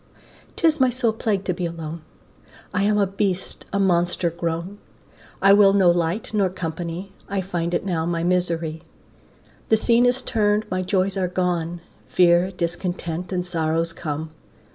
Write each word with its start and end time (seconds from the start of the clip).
'Tis 0.55 0.79
my 0.81 0.89
sole 0.89 1.13
plague 1.13 1.43
to 1.43 1.53
be 1.53 1.63
alone, 1.67 2.01
I 2.73 2.81
am 2.81 2.97
a 2.97 3.05
beast, 3.05 3.67
a 3.71 3.77
monster 3.79 4.31
grown, 4.31 4.79
I 5.43 5.53
will 5.53 5.73
no 5.73 5.91
light 5.91 6.33
nor 6.33 6.49
company, 6.49 7.11
I 7.29 7.41
find 7.41 7.71
it 7.75 7.85
now 7.85 8.07
my 8.07 8.23
misery. 8.23 8.81
The 9.69 9.77
scene 9.77 10.07
is 10.07 10.23
turn'd, 10.23 10.65
my 10.71 10.81
joys 10.81 11.17
are 11.17 11.27
gone, 11.27 11.81
Fear, 12.07 12.49
discontent, 12.49 13.31
and 13.31 13.45
sorrows 13.45 13.93
come. 13.93 14.31